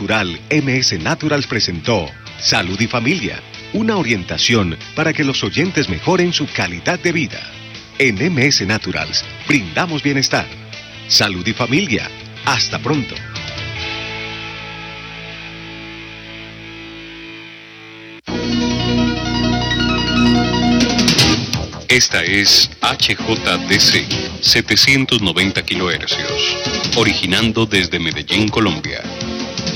[0.00, 2.08] MS Naturals presentó
[2.38, 7.40] Salud y Familia, una orientación para que los oyentes mejoren su calidad de vida.
[7.98, 10.46] En MS Naturals brindamos bienestar,
[11.08, 12.08] salud y familia.
[12.44, 13.16] Hasta pronto.
[21.88, 29.02] Esta es HJDC 790 kHz, originando desde Medellín, Colombia.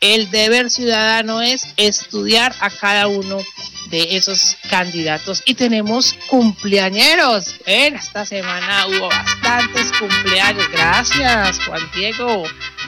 [0.00, 3.42] el deber ciudadano es estudiar a cada uno
[3.90, 5.42] de esos candidatos.
[5.46, 7.54] Y tenemos cumpleañeros.
[7.66, 10.68] Esta semana hubo bastantes cumpleaños.
[10.70, 12.44] Gracias, Juan Diego.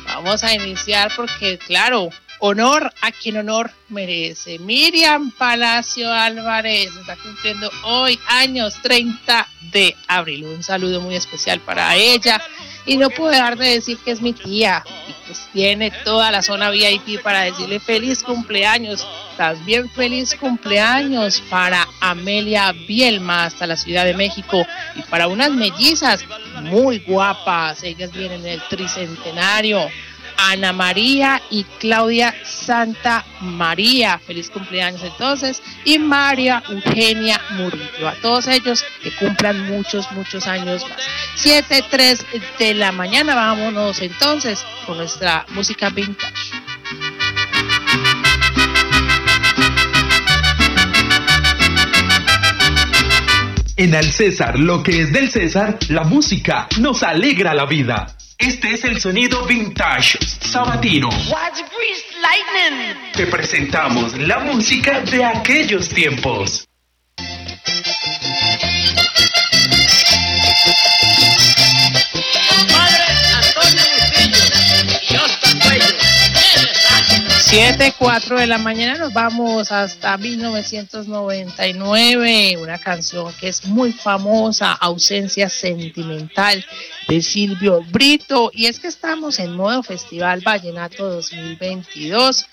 [0.06, 2.10] Vamos a iniciar porque, claro,
[2.40, 4.58] honor a quien honor merece.
[4.58, 10.46] Miriam Palacio Álvarez está cumpliendo hoy años 30 de abril.
[10.46, 12.40] Un saludo muy especial para ella
[12.86, 16.42] y no puedo dejar de decir que es mi tía y pues tiene toda la
[16.42, 19.06] zona VIP para decirle feliz cumpleaños.
[19.36, 26.24] También feliz cumpleaños para Amelia Bielma hasta la Ciudad de México y para unas mellizas
[26.62, 27.82] muy guapas.
[27.82, 29.88] Ellas vienen del tricentenario.
[30.40, 34.18] Ana María y Claudia Santa María.
[34.18, 35.62] Feliz cumpleaños entonces.
[35.84, 38.08] Y María Eugenia Murillo.
[38.08, 40.98] A todos ellos que cumplan muchos, muchos años más.
[41.36, 42.26] 7, 3
[42.58, 43.34] de la mañana.
[43.34, 46.32] Vámonos entonces con nuestra música vintage.
[53.76, 58.14] En Al César, lo que es del César, la música nos alegra la vida.
[58.40, 61.10] Este es el sonido vintage sabatino.
[63.14, 66.66] Te presentamos la música de aquellos tiempos.
[77.50, 84.72] 7, 4 de la mañana nos vamos hasta 1999, una canción que es muy famosa,
[84.72, 86.64] Ausencia Sentimental
[87.10, 88.52] de Silvio Brito.
[88.54, 92.46] Y es que estamos en modo Festival Vallenato 2022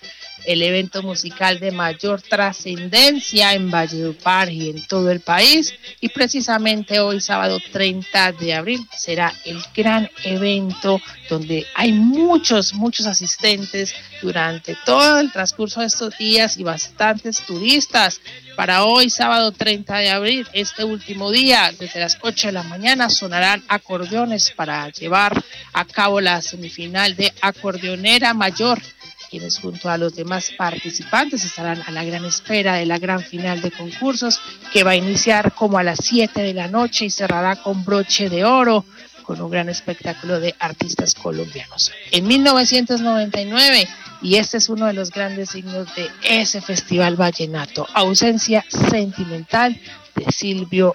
[0.47, 5.73] el evento musical de mayor trascendencia en Valledupar y en todo el país.
[5.99, 13.05] Y precisamente hoy, sábado 30 de abril, será el gran evento donde hay muchos, muchos
[13.07, 18.21] asistentes durante todo el transcurso de estos días y bastantes turistas.
[18.55, 23.09] Para hoy, sábado 30 de abril, este último día, desde las 8 de la mañana,
[23.09, 28.81] sonarán acordeones para llevar a cabo la semifinal de acordeonera mayor
[29.29, 33.61] quienes junto a los demás participantes estarán a la gran espera de la gran final
[33.61, 34.39] de concursos
[34.71, 38.29] que va a iniciar como a las 7 de la noche y cerrará con broche
[38.29, 38.85] de oro
[39.27, 41.91] con un gran espectáculo de artistas colombianos.
[42.11, 43.87] En 1999,
[44.21, 49.77] y este es uno de los grandes signos de ese festival vallenato, ausencia sentimental
[50.15, 50.93] de Silvio.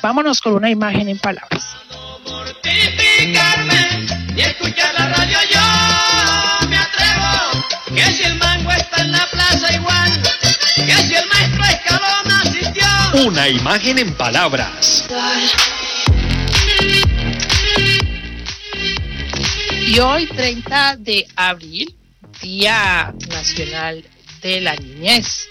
[0.00, 1.66] Vámonos con una imagen en palabras.
[4.36, 5.93] y escuchar la radio yo
[13.34, 15.08] Una imagen en palabras.
[19.88, 21.96] Y hoy, 30 de abril,
[22.40, 24.04] Día Nacional
[24.40, 25.48] de la Niñez.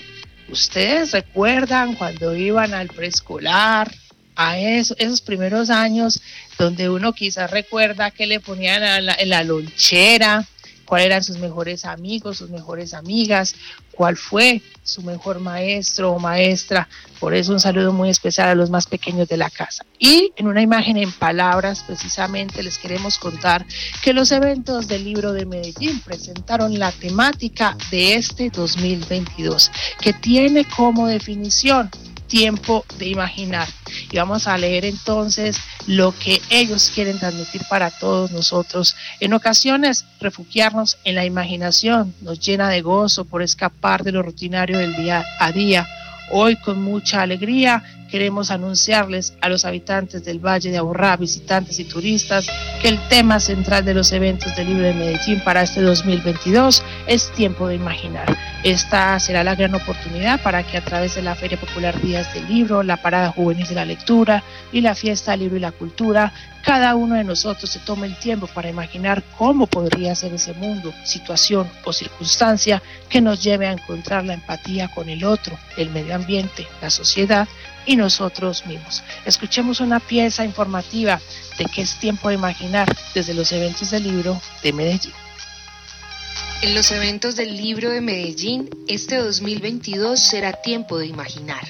[0.47, 3.93] ¿Ustedes recuerdan cuando iban al preescolar,
[4.37, 6.21] a esos primeros años
[6.57, 10.47] donde uno quizás recuerda que le ponían en la lonchera,
[10.93, 13.55] cuáles eran sus mejores amigos, sus mejores amigas,
[13.93, 16.87] cuál fue su mejor maestro o maestra.
[17.19, 19.83] Por eso un saludo muy especial a los más pequeños de la casa.
[19.97, 23.65] Y en una imagen en palabras, precisamente les queremos contar
[24.03, 30.63] que los eventos del libro de Medellín presentaron la temática de este 2022, que tiene
[30.63, 31.89] como definición
[32.33, 33.67] tiempo de imaginar.
[34.11, 38.95] Y vamos a leer entonces lo que ellos quieren transmitir para todos nosotros.
[39.19, 44.79] En ocasiones, refugiarnos en la imaginación nos llena de gozo por escapar de lo rutinario
[44.79, 45.87] del día a día.
[46.31, 47.83] Hoy con mucha alegría
[48.13, 52.45] queremos anunciarles a los habitantes del Valle de Aburrá, visitantes y turistas,
[52.79, 57.31] que el tema central de los eventos del Libro de Medellín para este 2022 es
[57.31, 58.37] tiempo de imaginar.
[58.63, 62.47] Esta será la gran oportunidad para que a través de la Feria Popular Días del
[62.47, 66.31] Libro, la Parada Juvenil de la Lectura y la Fiesta del Libro y la Cultura,
[66.63, 70.93] cada uno de nosotros se tome el tiempo para imaginar cómo podría ser ese mundo,
[71.03, 76.13] situación o circunstancia que nos lleve a encontrar la empatía con el otro, el medio
[76.13, 77.47] ambiente, la sociedad
[77.85, 79.03] y nosotros mismos.
[79.25, 81.19] Escuchemos una pieza informativa
[81.57, 85.13] de qué es tiempo de imaginar desde los eventos del libro de Medellín.
[86.61, 91.63] En los eventos del libro de Medellín, este 2022 será tiempo de imaginar.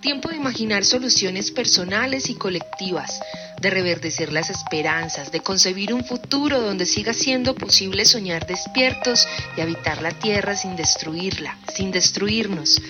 [0.00, 3.20] Tiempo de imaginar soluciones personales y colectivas,
[3.60, 9.26] de reverdecer las esperanzas, de concebir un futuro donde siga siendo posible soñar despiertos
[9.56, 12.80] y habitar la tierra sin destruirla, sin destruirnos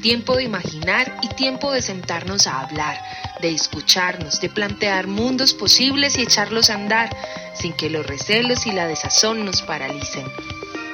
[0.00, 3.00] tiempo de imaginar y tiempo de sentarnos a hablar,
[3.40, 7.10] de escucharnos, de plantear mundos posibles y echarlos a andar,
[7.54, 10.24] sin que los recelos y la desazón nos paralicen.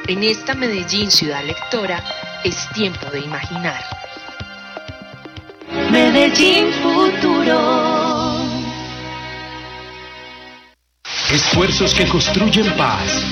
[0.09, 2.03] En esta Medellín ciudad lectora
[2.45, 3.83] es tiempo de imaginar.
[5.91, 7.97] Medellín futuro.
[11.33, 13.25] Esfuerzos que construyen paz.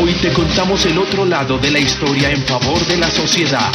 [0.00, 3.70] Hoy te contamos el otro lado de la historia en favor de la sociedad.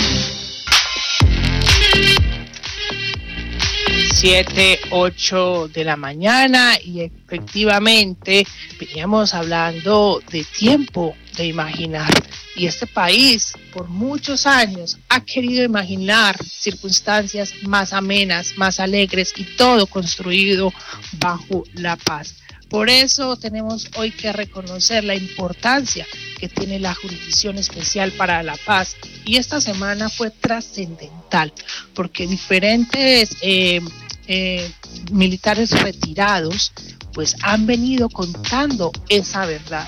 [4.19, 8.45] 7, 8 de la mañana y efectivamente
[8.77, 12.11] veníamos hablando de tiempo de imaginar
[12.53, 19.45] y este país por muchos años ha querido imaginar circunstancias más amenas, más alegres y
[19.55, 20.73] todo construido
[21.13, 22.35] bajo la paz.
[22.69, 26.05] Por eso tenemos hoy que reconocer la importancia
[26.37, 28.95] que tiene la Jurisdicción Especial para la Paz.
[29.25, 31.51] Y esta semana fue trascendental
[31.95, 33.81] porque diferentes eh,
[34.31, 34.71] eh,
[35.11, 36.71] militares retirados
[37.13, 39.87] pues han venido contando esa verdad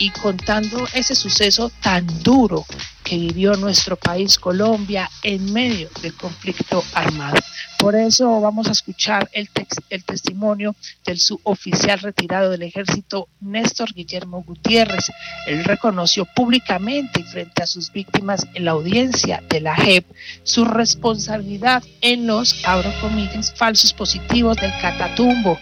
[0.00, 2.64] y contando ese suceso tan duro
[3.04, 7.36] que vivió nuestro país Colombia en medio del conflicto armado.
[7.78, 9.48] Por eso vamos a escuchar el,
[9.90, 15.10] el testimonio del suboficial retirado del ejército, Néstor Guillermo Gutiérrez.
[15.46, 20.06] Él reconoció públicamente frente a sus víctimas en la audiencia de la JEP
[20.42, 25.58] su responsabilidad en los, abro comillas, falsos positivos del Catatumbo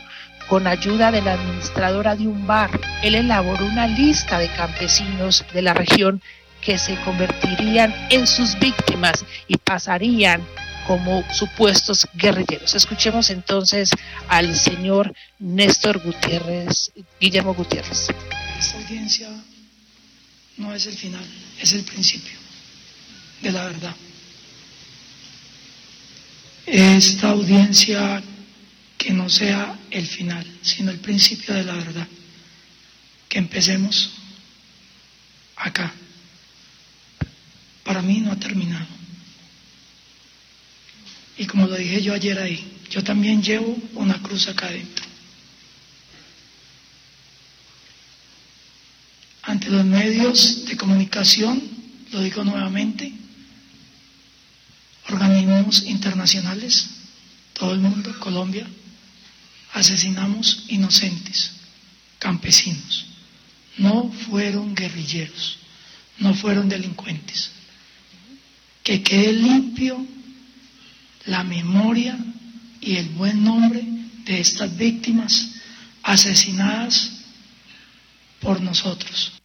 [0.49, 5.63] con ayuda de la administradora de un bar, él elaboró una lista de campesinos de
[5.63, 6.23] la región
[6.61, 10.43] que se convertirían en sus víctimas y pasarían
[10.87, 12.75] como supuestos guerrilleros.
[12.75, 13.91] Escuchemos entonces
[14.29, 18.09] al señor Néstor Gutiérrez, Guillermo Gutiérrez.
[18.59, 19.29] Esta audiencia
[20.57, 21.25] no es el final,
[21.61, 22.39] es el principio
[23.43, 23.95] de la verdad.
[26.67, 28.23] Esta audiencia
[28.99, 32.07] que no sea el final, sino el principio de la verdad.
[33.29, 34.11] Que empecemos
[35.57, 35.93] acá.
[37.85, 38.87] Para mí no ha terminado.
[41.39, 45.07] Y como lo dije yo ayer ahí, yo también llevo una cruz acá adentro.
[49.43, 51.63] Ante los medios de comunicación,
[52.11, 53.13] lo digo nuevamente,
[55.09, 56.91] organismos internacionales,
[57.55, 58.67] todo el mundo, Colombia,
[59.73, 61.53] asesinamos inocentes,
[62.19, 63.07] campesinos.
[63.77, 65.59] No fueron guerrilleros,
[66.19, 67.51] no fueron delincuentes.
[68.83, 70.05] Que quede limpio
[71.27, 72.19] la memoria
[72.81, 73.85] y el buen nombre
[74.25, 75.51] de estas víctimas
[76.03, 77.11] asesinadas
[78.41, 79.38] por nosotros.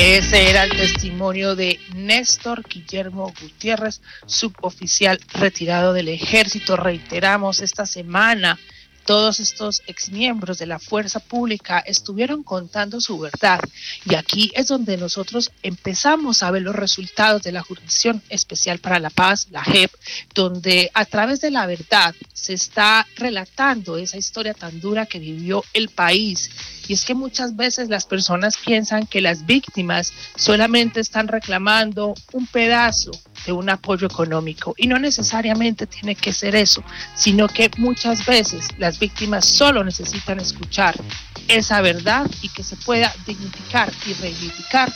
[0.00, 6.76] Ese era el testimonio de Néstor Guillermo Gutiérrez, suboficial retirado del ejército.
[6.76, 8.56] Reiteramos esta semana
[9.04, 13.58] todos estos exmiembros de la fuerza pública estuvieron contando su verdad
[14.04, 19.00] y aquí es donde nosotros empezamos a ver los resultados de la Jurisdicción Especial para
[19.00, 19.90] la Paz, la JEP,
[20.34, 25.64] donde a través de la verdad se está relatando esa historia tan dura que vivió
[25.72, 26.50] el país
[26.88, 32.46] y es que muchas veces las personas piensan que las víctimas solamente están reclamando un
[32.46, 33.10] pedazo
[33.46, 34.74] de un apoyo económico.
[34.76, 36.82] Y no necesariamente tiene que ser eso,
[37.14, 40.98] sino que muchas veces las víctimas solo necesitan escuchar
[41.46, 44.92] esa verdad y que se pueda dignificar y reivindicar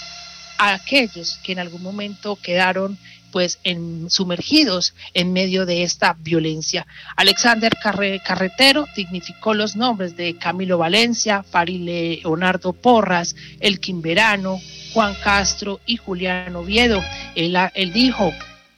[0.69, 2.99] a aquellos que en algún momento quedaron
[3.33, 6.87] pues en, sumergidos en medio de esta violencia.
[7.17, 14.61] Alexander Carretero dignificó los nombres de Camilo Valencia, Farile Leonardo Porras, Elkin Verano,
[14.93, 17.03] Juan Castro y Julián Oviedo.
[17.35, 18.33] Él, él dijo,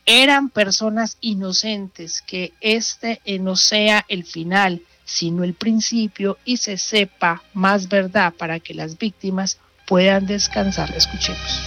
[0.07, 7.43] eran personas inocentes, que este no sea el final, sino el principio y se sepa
[7.53, 10.95] más verdad para que las víctimas puedan descansar.
[10.97, 11.61] Escuchemos.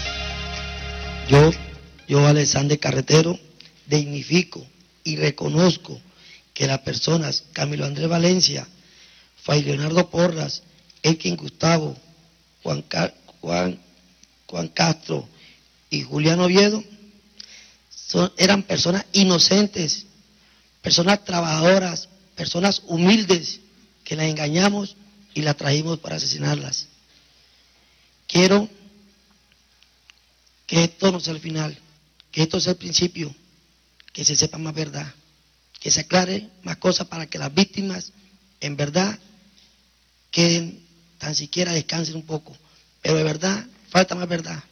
[1.30, 1.52] Yo
[2.08, 3.38] yo, Alexander Carretero,
[3.86, 4.66] dignifico
[5.04, 6.00] y reconozco
[6.54, 8.68] que las personas Camilo Andrés Valencia,
[9.44, 10.64] Fay Leonardo Porras,
[11.04, 11.98] Elkin Gustavo,
[12.64, 12.86] Juan,
[13.42, 13.80] Juan,
[14.48, 15.28] Juan Castro
[15.90, 16.84] y Julián Oviedo
[17.90, 20.06] son, eran personas inocentes,
[20.82, 23.60] personas trabajadoras, personas humildes
[24.06, 24.96] que las engañamos
[25.34, 26.88] y las trajimos para asesinarlas.
[28.28, 28.70] Quiero
[30.66, 31.78] que esto no sea el final
[32.38, 33.34] que esto sea el principio,
[34.14, 35.12] que se sepa más verdad,
[35.80, 38.14] que se aclare más cosas para que las víctimas
[38.62, 39.18] en verdad
[40.30, 40.86] queden,
[41.18, 42.56] tan siquiera descansen un poco.
[43.02, 44.64] Pero de verdad, falta más verdad.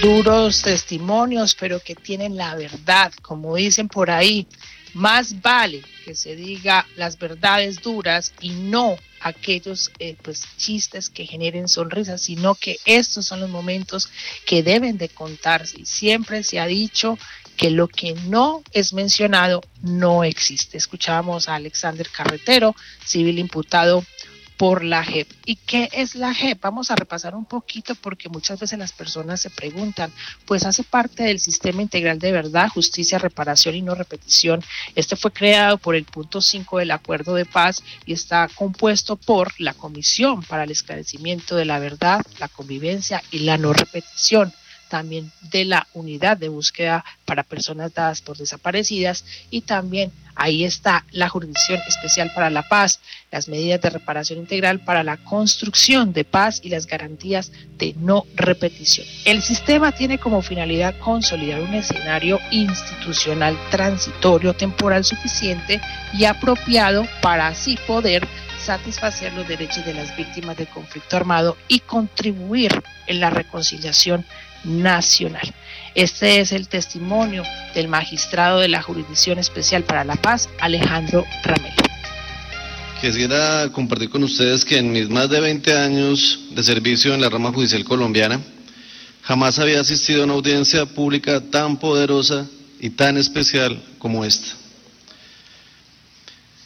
[0.00, 4.46] Duros testimonios, pero que tienen la verdad, como dicen por ahí.
[4.94, 11.26] Más vale que se diga las verdades duras y no aquellos eh, pues chistes que
[11.26, 14.08] generen sonrisas, sino que estos son los momentos
[14.46, 15.80] que deben de contarse.
[15.80, 17.18] Y siempre se ha dicho
[17.56, 20.76] que lo que no es mencionado no existe.
[20.76, 22.74] Escuchábamos a Alexander Carretero,
[23.04, 24.04] civil imputado
[24.56, 25.28] por la JEP.
[25.44, 26.60] ¿Y qué es la JEP?
[26.60, 30.12] Vamos a repasar un poquito porque muchas veces las personas se preguntan,
[30.46, 34.62] pues hace parte del Sistema Integral de Verdad, Justicia, Reparación y No Repetición.
[34.94, 39.52] Este fue creado por el punto 5 del Acuerdo de Paz y está compuesto por
[39.60, 44.52] la Comisión para el Esclarecimiento de la Verdad, la Convivencia y la No Repetición
[44.92, 51.04] también de la unidad de búsqueda para personas dadas por desaparecidas y también ahí está
[51.10, 56.24] la jurisdicción especial para la paz, las medidas de reparación integral para la construcción de
[56.24, 59.06] paz y las garantías de no repetición.
[59.24, 65.80] El sistema tiene como finalidad consolidar un escenario institucional transitorio temporal suficiente
[66.12, 68.26] y apropiado para así poder
[68.58, 74.24] satisfacer los derechos de las víctimas del conflicto armado y contribuir en la reconciliación
[74.64, 75.52] nacional.
[75.94, 77.42] Este es el testimonio
[77.74, 81.72] del magistrado de la Jurisdicción Especial para la Paz, Alejandro Ramel.
[83.02, 87.28] Quisiera compartir con ustedes que en mis más de 20 años de servicio en la
[87.28, 88.40] rama judicial colombiana,
[89.20, 92.46] jamás había asistido a una audiencia pública tan poderosa
[92.80, 94.48] y tan especial como esta.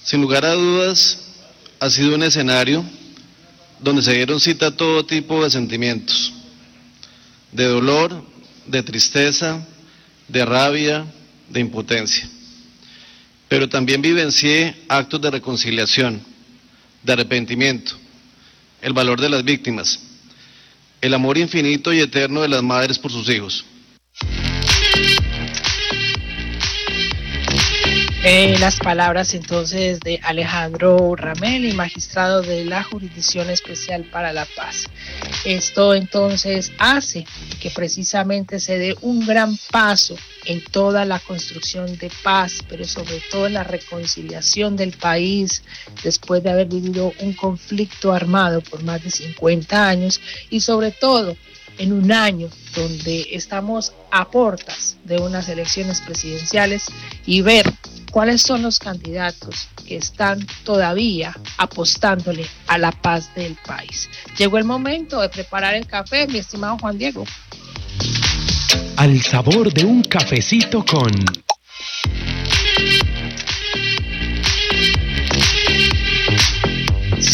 [0.04, 1.18] Sin lugar a dudas,
[1.80, 2.84] ha sido un escenario
[3.80, 6.32] donde se dieron cita a todo tipo de sentimientos,
[7.50, 8.35] de dolor,
[8.66, 9.66] de tristeza,
[10.28, 11.04] de rabia,
[11.48, 12.28] de impotencia.
[13.48, 16.20] Pero también vivencié actos de reconciliación,
[17.02, 17.92] de arrepentimiento,
[18.82, 20.00] el valor de las víctimas,
[21.00, 23.64] el amor infinito y eterno de las madres por sus hijos.
[28.28, 34.86] Eh, las palabras entonces de Alejandro Ramel, magistrado de la Jurisdicción Especial para la Paz.
[35.44, 37.24] Esto entonces hace
[37.60, 43.22] que precisamente se dé un gran paso en toda la construcción de paz, pero sobre
[43.30, 45.62] todo en la reconciliación del país
[46.02, 51.36] después de haber vivido un conflicto armado por más de 50 años y sobre todo
[51.78, 56.86] en un año donde estamos a portas de unas elecciones presidenciales
[57.24, 57.72] y ver
[58.16, 64.08] cuáles son los candidatos que están todavía apostándole a la paz del país.
[64.38, 67.26] Llegó el momento de preparar el café, mi estimado Juan Diego.
[68.96, 71.12] Al sabor de un cafecito con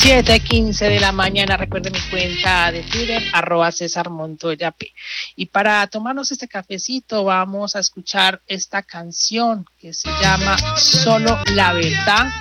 [0.03, 4.93] 7.15 de la mañana, recuerden mi cuenta de Twitter, arroba César Montoya P.
[5.37, 11.73] Y para tomarnos este cafecito vamos a escuchar esta canción que se llama Solo la
[11.73, 12.33] Verdad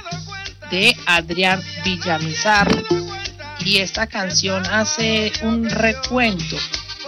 [0.72, 2.68] de Adrián Villamizar.
[3.64, 6.58] Y esta canción hace un recuento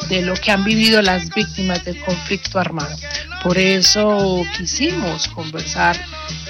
[0.09, 2.95] de lo que han vivido las víctimas del conflicto armado.
[3.41, 5.97] Por eso quisimos conversar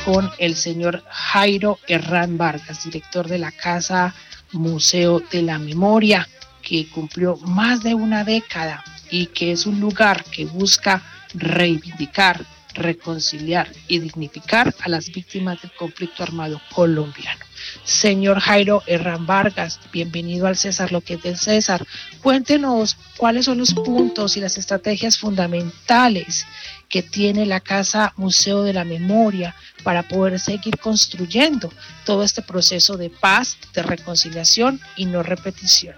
[0.06, 4.14] con el señor Jairo Herrán Vargas, director de la Casa
[4.52, 6.28] Museo de la Memoria,
[6.62, 11.02] que cumplió más de una década y que es un lugar que busca
[11.34, 17.46] reivindicar, reconciliar y dignificar a las víctimas del conflicto armado colombiano.
[17.84, 21.86] Señor Jairo Herrán Vargas, bienvenido al César, lo que es del César.
[22.22, 26.46] Cuéntenos cuáles son los puntos y las estrategias fundamentales
[26.90, 31.72] que tiene la Casa Museo de la Memoria para poder seguir construyendo
[32.06, 35.96] todo este proceso de paz, de reconciliación y no repetición.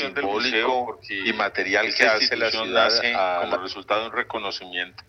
[0.00, 5.04] Simbólico y material que hace la ciudad como resultado de un reconocimiento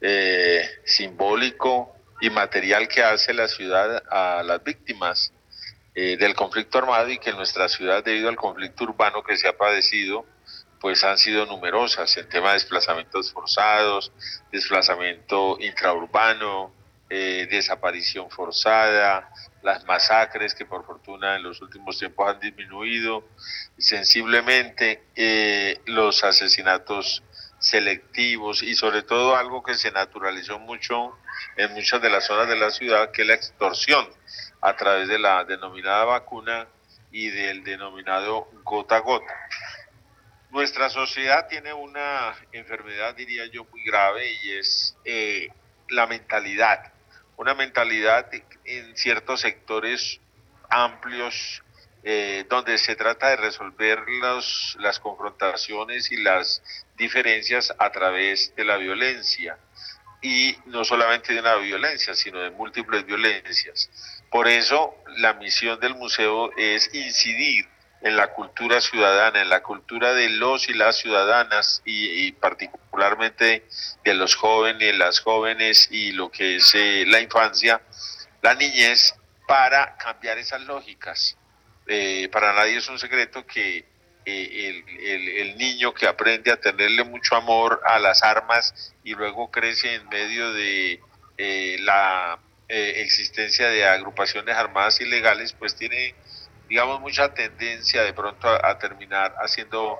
[0.00, 5.32] eh, simbólico y material que hace la ciudad a las víctimas
[5.94, 9.48] eh, del conflicto armado y que en nuestra ciudad, debido al conflicto urbano que se
[9.48, 10.26] ha padecido,
[10.80, 14.12] pues han sido numerosas en tema de desplazamientos forzados,
[14.52, 16.72] desplazamiento intraurbano,
[17.10, 19.30] eh, desaparición forzada,
[19.62, 23.28] las masacres que por fortuna en los últimos tiempos han disminuido
[23.78, 27.22] sensiblemente, eh, los asesinatos
[27.58, 31.16] selectivos y sobre todo algo que se naturalizó mucho
[31.56, 34.06] en muchas de las zonas de la ciudad, que es la extorsión
[34.60, 36.66] a través de la denominada vacuna
[37.10, 39.34] y del denominado gota a gota.
[40.50, 45.48] Nuestra sociedad tiene una enfermedad, diría yo, muy grave y es eh,
[45.88, 46.93] la mentalidad.
[47.36, 48.30] Una mentalidad
[48.64, 50.20] en ciertos sectores
[50.68, 51.62] amplios
[52.02, 56.62] eh, donde se trata de resolver los, las confrontaciones y las
[56.96, 59.58] diferencias a través de la violencia
[60.20, 63.90] y no solamente de una violencia, sino de múltiples violencias.
[64.30, 67.66] Por eso la misión del museo es incidir
[68.04, 73.66] en la cultura ciudadana, en la cultura de los y las ciudadanas y, particularmente
[74.04, 77.80] de los jóvenes, las jóvenes y lo que es eh, la infancia,
[78.42, 79.16] la niñez,
[79.48, 81.36] para cambiar esas lógicas.
[81.86, 83.84] Eh, para nadie es un secreto que
[84.26, 84.84] eh,
[85.36, 90.08] el, niño que aprende a tenerle mucho amor a las armas y luego crece en
[90.08, 91.00] medio de
[91.36, 92.38] eh, la
[92.68, 96.14] eh, existencia de agrupaciones armadas ilegales, pues tiene,
[96.74, 99.96] digamos, mucha tendencia de pronto a, terminar haciendo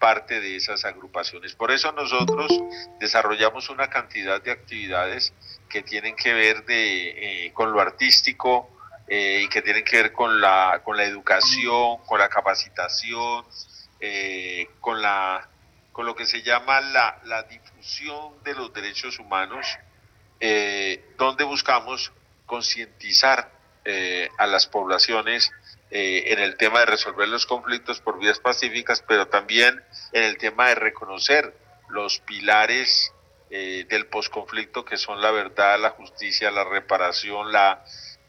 [0.00, 1.54] parte de esas agrupaciones.
[1.54, 2.50] Por eso nosotros
[2.98, 5.32] desarrollamos una cantidad de actividades
[5.68, 8.68] que tienen que ver de, con lo artístico,
[9.06, 13.44] eh, y que tienen que ver con la, con la educación, con la capacitación,
[14.00, 15.48] eh, con, la,
[15.92, 19.64] con lo que se llama la, la difusión de los derechos humanos,
[20.40, 22.10] eh, donde buscamos
[22.46, 23.54] concientizar
[24.38, 25.52] a las poblaciones
[25.90, 30.68] en el tema de resolver los conflictos por vías pacíficas, pero también en el tema
[30.68, 31.54] de reconocer
[31.88, 33.12] los pilares
[33.50, 37.84] del posconflicto que son la verdad, la justicia, la reparación, la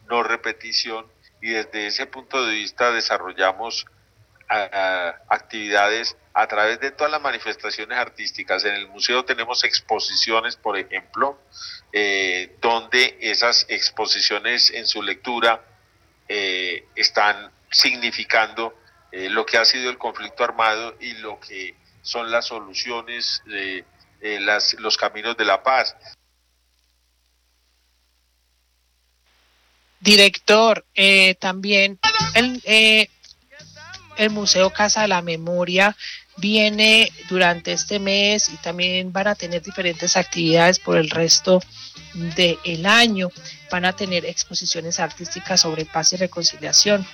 [0.08, 1.08] no repetición
[1.42, 3.86] y desde ese punto de vista desarrollamos
[4.50, 8.64] actividades a través de todas las manifestaciones artísticas.
[8.64, 11.42] En el museo tenemos exposiciones, por ejemplo,
[11.92, 15.64] eh, donde esas exposiciones en su lectura
[16.28, 18.74] eh, están significando
[19.12, 23.84] eh, lo que ha sido el conflicto armado y lo que son las soluciones, eh,
[24.80, 25.96] los caminos de la paz.
[30.00, 32.00] Director, eh, también
[32.36, 32.62] el,
[34.18, 35.96] el Museo Casa de la Memoria
[36.38, 41.62] viene durante este mes y también van a tener diferentes actividades por el resto
[42.14, 43.30] del año.
[43.72, 47.06] Van a tener exposiciones artísticas sobre paz y reconciliación.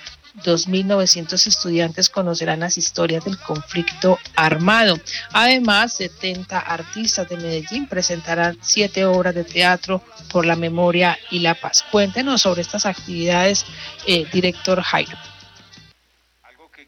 [0.42, 4.98] 2.900 estudiantes conocerán las historias del conflicto armado.
[5.32, 11.54] Además, 70 artistas de Medellín presentarán siete obras de teatro por la memoria y la
[11.54, 11.84] paz.
[11.90, 13.64] Cuéntenos sobre estas actividades,
[14.08, 15.16] eh, director Jairo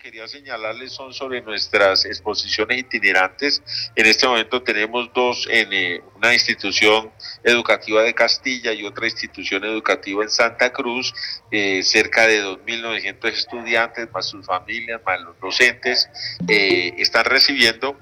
[0.07, 3.61] quería señalarles son sobre nuestras exposiciones itinerantes.
[3.97, 7.11] En este momento tenemos dos en eh, una institución
[7.43, 11.13] educativa de Castilla y otra institución educativa en Santa Cruz,
[11.51, 16.09] eh, cerca de 2.900 estudiantes, más sus familias, más los docentes,
[16.47, 17.99] eh, están recibiendo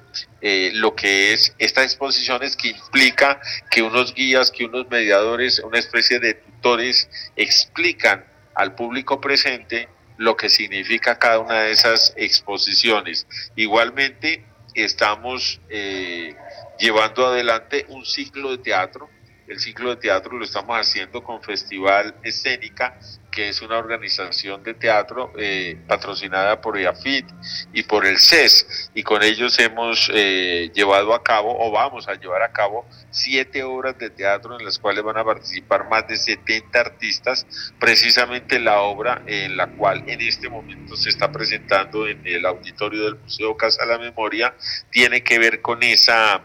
[0.75, 3.41] lo que es estas exposiciones que implica
[3.71, 10.37] que unos guías, que unos mediadores, una especie de tutores explican al público presente lo
[10.37, 13.27] que significa cada una de esas exposiciones.
[13.57, 16.37] Igualmente, estamos eh,
[16.79, 19.09] llevando adelante un ciclo de teatro.
[19.47, 22.99] El ciclo de teatro lo estamos haciendo con Festival Escénica
[23.35, 27.27] que es una organización de teatro eh, patrocinada por EAFIT
[27.73, 32.15] y por el CES, y con ellos hemos eh, llevado a cabo, o vamos a
[32.15, 36.17] llevar a cabo, siete obras de teatro en las cuales van a participar más de
[36.17, 37.47] 70 artistas,
[37.81, 43.05] precisamente la obra en la cual en este momento se está presentando en el auditorio
[43.05, 44.55] del Museo Casa de la Memoria,
[44.91, 46.43] tiene que ver con esa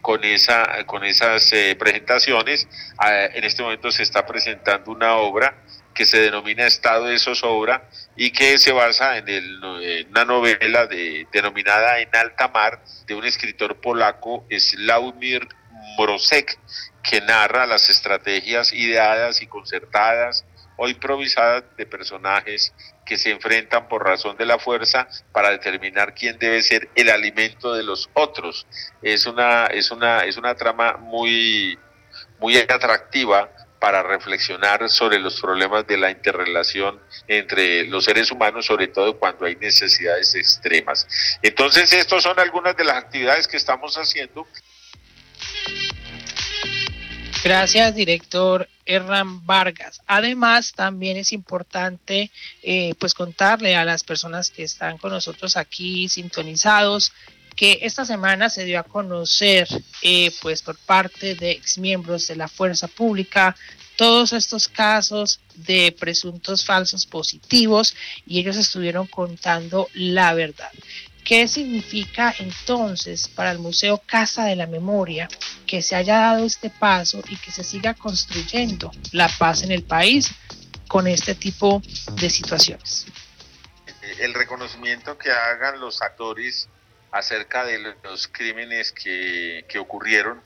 [0.00, 2.66] con esa con esas eh, presentaciones.
[2.96, 5.54] Ah, en este momento se está presentando una obra
[5.94, 11.26] que se denomina Estado de Zozobra y que se basa en, el, una novela de,
[11.32, 15.46] denominada En alta mar de un escritor polaco, Sławomir
[15.98, 16.58] Mrozek,
[17.02, 20.44] que narra las estrategias ideadas y concertadas
[20.76, 22.72] o improvisadas de personajes
[23.04, 27.74] que se enfrentan por razón de la fuerza para determinar quién debe ser el alimento
[27.74, 28.66] de los otros.
[29.02, 31.78] Es una, es una, es una trama muy,
[32.38, 33.50] muy atractiva
[33.80, 39.46] para reflexionar sobre los problemas de la interrelación entre los seres humanos, sobre todo cuando
[39.46, 41.08] hay necesidades extremas.
[41.42, 44.46] Entonces, estas son algunas de las actividades que estamos haciendo.
[47.42, 50.02] Gracias, director Hernán Vargas.
[50.06, 52.30] Además, también es importante
[52.62, 57.14] eh, pues contarle a las personas que están con nosotros aquí sintonizados
[57.56, 59.68] que esta semana se dio a conocer
[60.02, 63.54] eh, pues por parte de exmiembros de la fuerza pública
[63.96, 67.94] todos estos casos de presuntos falsos positivos
[68.26, 70.70] y ellos estuvieron contando la verdad.
[71.22, 75.28] ¿Qué significa entonces para el Museo Casa de la Memoria
[75.66, 79.82] que se haya dado este paso y que se siga construyendo la paz en el
[79.82, 80.30] país
[80.88, 81.82] con este tipo
[82.14, 83.06] de situaciones?
[84.18, 86.68] El reconocimiento que hagan los actores
[87.12, 90.42] acerca de los crímenes que, ocurrieron,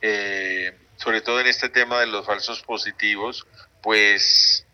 [0.00, 3.46] eh, sobre todo en este tema de los falsos positivos,
[3.82, 4.66] pues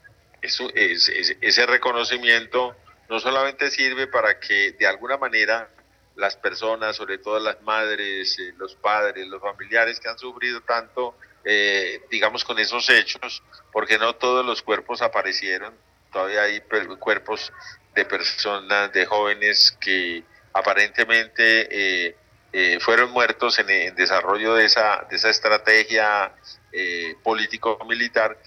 [0.43, 1.09] eso es,
[1.41, 2.77] ese reconocimiento
[3.09, 5.69] no solamente sirve para que de alguna manera
[6.17, 11.17] las personas, sobre todo las madres, eh, los padres, los familiares que han sufrido tanto,
[11.45, 15.75] eh, digamos, con esos hechos, porque no todos los cuerpos aparecieron,
[16.13, 16.61] todavía hay
[16.99, 17.53] cuerpos
[17.95, 20.23] de personas, de jóvenes que
[20.53, 21.69] aparentemente
[22.09, 22.17] eh,
[22.53, 26.33] eh, fueron muertos en el desarrollo de esa, de esa estrategia
[26.73, 28.39] eh, político-militar.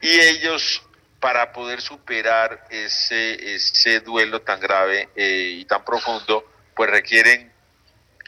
[0.00, 0.82] Y ellos
[1.20, 6.44] para poder superar ese, ese duelo tan grave y tan profundo,
[6.76, 7.52] pues requieren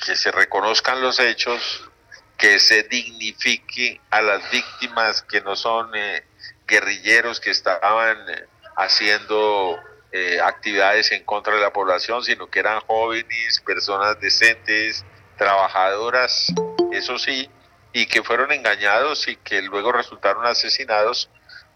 [0.04, 1.88] que se reconozcan los hechos,
[2.36, 5.92] que se dignifique a las víctimas que no son
[6.66, 8.18] guerrilleros que estaban
[8.76, 9.78] haciendo
[10.12, 15.04] eh, actividades en contra de la población, sino que eran jóvenes, personas decentes,
[15.38, 16.52] trabajadoras,
[16.90, 17.48] eso sí,
[17.92, 21.30] y que fueron engañados y que luego resultaron asesinados,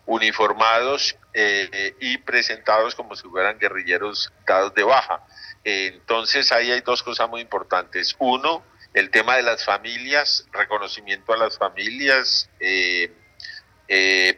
[0.06, 5.24] uniformados eh, y presentados como si fueran guerrilleros dados de baja.
[5.62, 8.16] entonces ahí hay dos cosas muy importantes.
[8.18, 13.12] Uno, el tema de las familias, reconocimiento a las familias eh,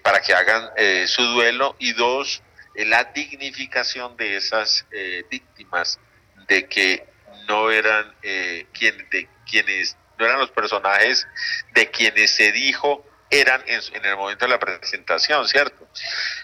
[0.02, 0.70] para que hagan
[1.06, 1.76] su duelo.
[1.78, 2.42] Y dos,
[2.84, 5.98] la dignificación de esas eh, víctimas,
[6.48, 7.06] de que
[7.48, 8.66] no eran eh,
[9.10, 11.26] de quienes no eran los personajes
[11.74, 15.88] de quienes se dijo eran en, el momento de la presentación, ¿cierto?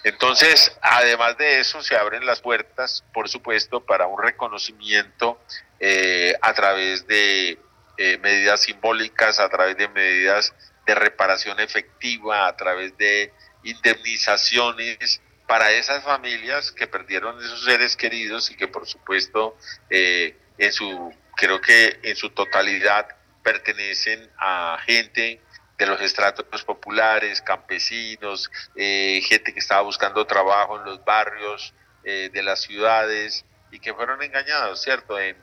[0.02, 5.40] Entonces, además de eso, se abren las puertas, por supuesto, para un reconocimiento
[5.78, 7.58] eh, a través de
[7.98, 10.52] eh, medidas simbólicas, a través de medidas
[10.84, 15.20] de reparación efectiva, a través de indemnizaciones
[15.52, 19.58] para esas familias que perdieron esos seres queridos y que por supuesto
[19.90, 23.06] eh, en su creo que en su totalidad
[23.42, 25.42] pertenecen a gente
[25.76, 32.30] de los estratos populares, campesinos, eh, gente que estaba buscando trabajo en los barrios eh,
[32.32, 35.18] de las ciudades y que fueron engañados, ¿cierto?
[35.18, 35.36] En,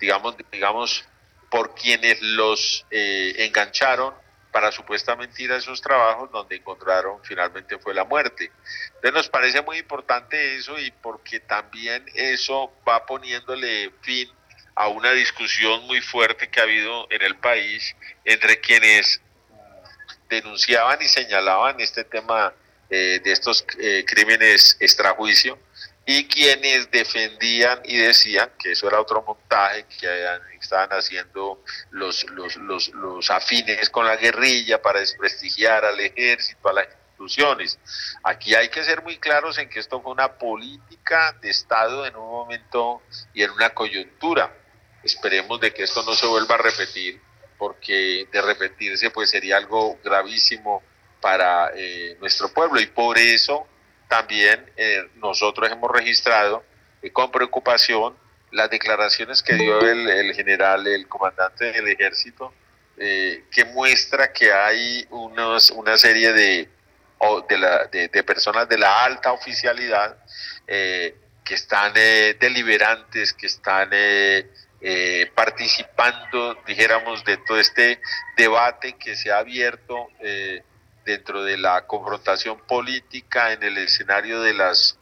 [0.00, 1.04] digamos, digamos,
[1.50, 4.14] por quienes los engancharon
[4.56, 8.50] para supuestamente ir a esos trabajos donde encontraron finalmente fue la muerte.
[8.86, 14.26] Entonces nos parece muy importante eso y porque también eso va poniéndole fin
[14.74, 19.20] a una discusión muy fuerte que ha habido en el país entre quienes
[20.30, 22.54] denunciaban y señalaban este tema
[22.88, 25.58] eh, de estos eh, crímenes extrajuicio
[26.08, 30.06] y quienes defendían y decían que eso era otro montaje que
[30.60, 36.74] estaban haciendo los, los, los, los afines con la guerrilla para desprestigiar al ejército, a
[36.74, 37.80] las instituciones.
[38.22, 42.14] Aquí hay que ser muy claros en que esto fue una política de Estado en
[42.14, 43.02] un momento
[43.34, 44.56] y en una coyuntura.
[45.02, 47.20] Esperemos de que esto no se vuelva a repetir,
[47.58, 50.84] porque de repetirse pues sería algo gravísimo
[51.20, 53.66] para eh, nuestro pueblo y por eso
[54.08, 56.64] también eh, nosotros hemos registrado
[57.02, 58.14] eh, con preocupación
[58.52, 62.54] las declaraciones que dio el, general, el comandante del ejército,
[62.96, 66.68] eh, que muestra que hay unos, una serie de,
[67.90, 70.16] de, personas de la alta oficialidad
[70.66, 73.90] que están deliberantes, que están
[75.34, 78.00] participando, dijéramos, de todo este
[78.38, 80.08] debate que se ha abierto
[81.06, 84.98] dentro de la confrontación política en el escenario de las,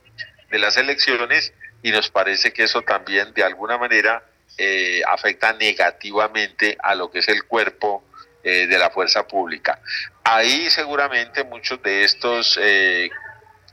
[0.51, 4.23] de las elecciones y nos parece que eso también de alguna manera
[4.59, 8.05] eh, afecta negativamente a lo que es el cuerpo
[8.43, 9.81] eh, de la fuerza pública.
[10.23, 13.11] Ahí seguramente muchos de estos eh,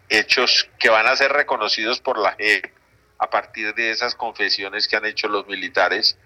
[0.07, 2.73] hechos que van a ser reconocidos por la JEP
[3.19, 6.17] a partir de esas confesiones que han hecho los militares,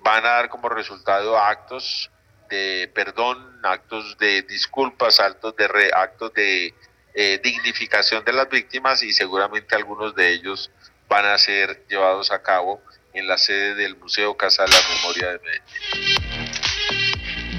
[0.00, 2.08] van a dar como resultado actos
[2.48, 6.74] de perdón, actos de disculpas, actos de, actos de
[7.14, 10.70] eh, dignificación de las víctimas y seguramente algunos de ellos
[11.08, 12.82] van a ser llevados a cabo
[13.12, 16.48] en la sede del Museo Casa de la Memoria de Medellín.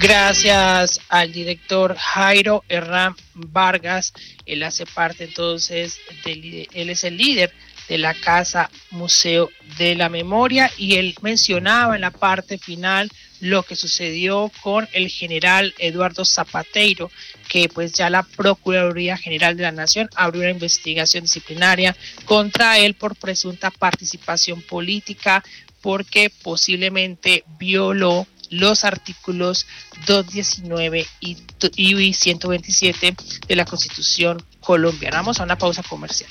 [0.00, 4.14] Gracias al director Jairo Herrán Vargas.
[4.46, 7.52] Él hace parte entonces, él es el líder
[7.86, 13.62] de la Casa Museo de la Memoria y él mencionaba en la parte final lo
[13.62, 17.10] que sucedió con el general Eduardo Zapateiro,
[17.48, 22.94] que pues ya la Procuraduría General de la Nación abrió una investigación disciplinaria contra él
[22.94, 25.42] por presunta participación política
[25.80, 29.66] porque posiblemente violó los artículos
[30.06, 31.36] 219 y,
[31.76, 35.18] y 127 de la Constitución colombiana.
[35.18, 36.30] Vamos a una pausa comercial.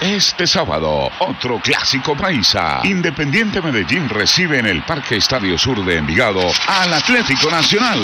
[0.00, 2.82] Este sábado, otro clásico paisa.
[2.84, 8.00] Independiente Medellín recibe en el Parque Estadio Sur de Envigado al Atlético Nacional.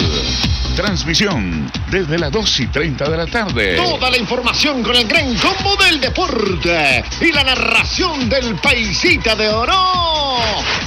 [0.75, 3.77] Transmisión desde las 2 y 30 de la tarde.
[3.77, 9.49] Toda la información con el gran combo del deporte y la narración del paisita de
[9.51, 10.41] oro.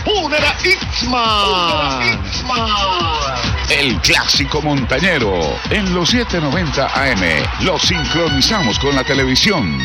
[0.04, 2.20] Punera Itzman.
[3.70, 5.40] El clásico montañero
[5.70, 7.22] en los 790 AM.
[7.62, 9.78] Lo sincronizamos con la televisión.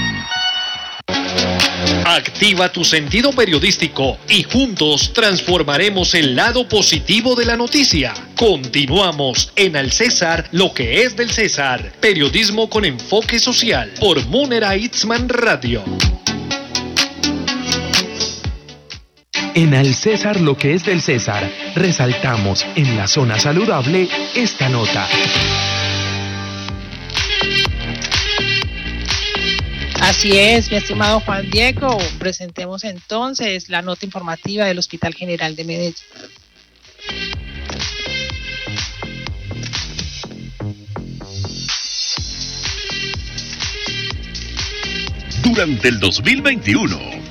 [2.04, 8.12] Activa tu sentido periodístico y juntos transformaremos el lado positivo de la noticia.
[8.36, 11.92] Continuamos en Al César, lo que es del César.
[12.00, 15.82] Periodismo con enfoque social por Munera Itzman Radio.
[19.54, 25.08] En Al César, lo que es del César, resaltamos en la zona saludable esta nota.
[30.14, 31.96] Así es, mi estimado Juan Diego.
[32.18, 35.94] Presentemos entonces la nota informativa del Hospital General de Medellín.
[45.42, 47.22] Durante el 2021,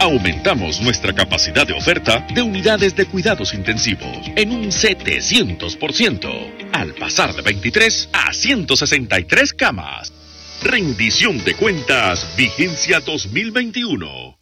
[0.00, 7.34] Aumentamos nuestra capacidad de oferta de unidades de cuidados intensivos en un 700%, al pasar
[7.34, 10.19] de 23 a 163 camas.
[10.62, 14.36] Rendición de cuentas, vigencia 2021.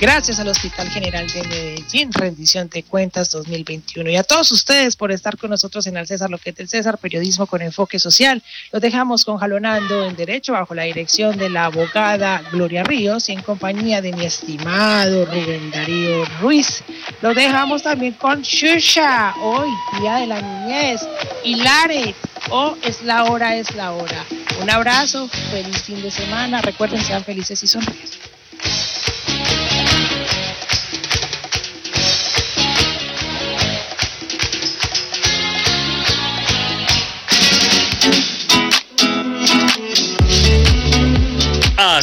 [0.00, 4.10] Gracias al Hospital General de Medellín, rendición de cuentas 2021.
[4.10, 6.96] Y a todos ustedes por estar con nosotros en el César, lo que es César,
[6.96, 8.42] periodismo con enfoque social.
[8.72, 13.32] Los dejamos con Jalonando en Derecho bajo la dirección de la abogada Gloria Ríos y
[13.32, 16.82] en compañía de mi estimado Rubén Darío Ruiz.
[17.20, 19.68] Los dejamos también con Shusha, hoy,
[20.00, 21.02] Día de la Niñez,
[21.44, 22.14] y Lare,
[22.50, 24.24] o Es la hora, es la hora.
[24.60, 26.60] Un abrazo, feliz fin de semana.
[26.60, 28.29] Recuerden, sean felices y sonríen.